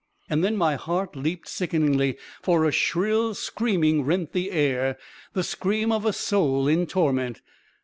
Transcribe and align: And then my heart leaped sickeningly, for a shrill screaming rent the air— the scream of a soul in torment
And 0.31 0.43
then 0.43 0.55
my 0.57 0.77
heart 0.77 1.15
leaped 1.15 1.47
sickeningly, 1.47 2.17
for 2.41 2.65
a 2.65 2.71
shrill 2.71 3.35
screaming 3.35 4.03
rent 4.03 4.33
the 4.33 4.49
air— 4.49 4.97
the 5.33 5.43
scream 5.43 5.91
of 5.91 6.05
a 6.07 6.11
soul 6.13 6.67
in 6.67 6.87
torment 6.87 7.41